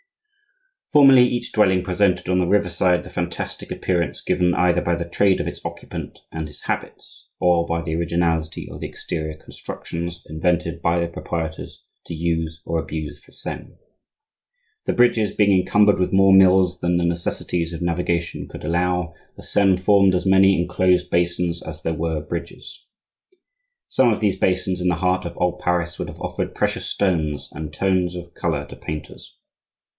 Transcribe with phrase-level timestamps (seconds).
[0.91, 5.05] Formerly each dwelling presented on the river side the fantastic appearance given either by the
[5.07, 10.23] trade of its occupant and his habits, or by the originality of the exterior constructions
[10.25, 13.75] invented by the proprietors to use or abuse the Seine.
[14.85, 19.43] The bridges being encumbered with more mills than the necessities of navigation could allow, the
[19.43, 22.85] Seine formed as many enclosed basins as there were bridges.
[23.87, 27.47] Some of these basins in the heart of old Paris would have offered precious scenes
[27.53, 29.37] and tones of color to painters.